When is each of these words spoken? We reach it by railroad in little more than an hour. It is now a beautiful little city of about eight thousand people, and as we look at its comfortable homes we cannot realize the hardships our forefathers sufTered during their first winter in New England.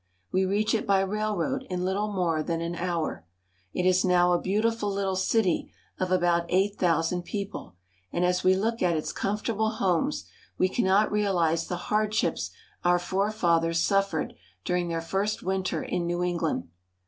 We 0.31 0.45
reach 0.47 0.73
it 0.73 0.87
by 0.87 1.01
railroad 1.01 1.61
in 1.69 1.85
little 1.85 2.11
more 2.11 2.41
than 2.41 2.59
an 2.59 2.73
hour. 2.73 3.23
It 3.71 3.85
is 3.87 4.03
now 4.03 4.33
a 4.33 4.41
beautiful 4.41 4.89
little 4.91 5.15
city 5.15 5.71
of 5.99 6.11
about 6.11 6.47
eight 6.49 6.79
thousand 6.79 7.21
people, 7.21 7.75
and 8.11 8.25
as 8.25 8.43
we 8.43 8.55
look 8.55 8.81
at 8.81 8.97
its 8.97 9.13
comfortable 9.13 9.69
homes 9.69 10.25
we 10.57 10.69
cannot 10.69 11.11
realize 11.11 11.67
the 11.67 11.75
hardships 11.91 12.49
our 12.83 12.97
forefathers 12.97 13.79
sufTered 13.79 14.33
during 14.65 14.87
their 14.87 15.01
first 15.01 15.43
winter 15.43 15.83
in 15.83 16.07
New 16.07 16.23
England. 16.23 16.67